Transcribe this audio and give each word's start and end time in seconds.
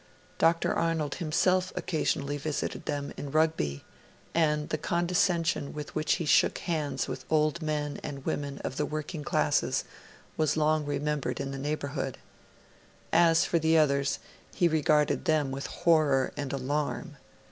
Dr. 0.39 0.73
Arnold 0.73 1.13
himself 1.21 1.71
occasionally 1.75 2.39
visited 2.39 2.87
them, 2.87 3.13
in 3.17 3.29
Rugby; 3.29 3.83
and 4.33 4.69
the 4.69 4.79
condescension 4.79 5.73
with 5.73 5.93
which 5.93 6.13
he 6.13 6.25
shook 6.25 6.57
hands 6.57 7.07
with 7.07 7.23
old 7.29 7.61
men 7.61 7.99
and 8.01 8.25
women 8.25 8.57
of 8.63 8.77
the 8.77 8.85
working 8.87 9.23
classes 9.23 9.83
was 10.37 10.57
long 10.57 10.87
remembered 10.87 11.39
in 11.39 11.51
the 11.51 11.59
neighbourhood. 11.59 12.17
As 13.13 13.45
for 13.45 13.59
the 13.59 13.77
others, 13.77 14.17
he 14.55 14.67
regarded 14.67 15.25
them 15.25 15.51
with 15.51 15.67
horror 15.67 16.33
and 16.35 16.51
alarm. 16.51 17.17